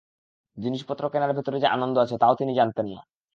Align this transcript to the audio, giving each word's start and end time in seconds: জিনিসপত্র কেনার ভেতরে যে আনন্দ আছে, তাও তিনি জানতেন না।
জিনিসপত্র 0.57 1.03
কেনার 1.09 1.31
ভেতরে 1.33 1.57
যে 1.59 1.67
আনন্দ 1.67 1.95
আছে, 1.97 2.15
তাও 2.17 2.33
তিনি 2.35 2.51
জানতেন 2.55 2.87
না। 2.93 3.01